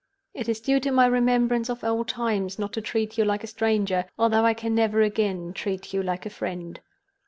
[0.33, 3.45] It is due to my remembrance of old times not to treat you like a
[3.45, 6.79] stranger, although I can never again treat you like a friend.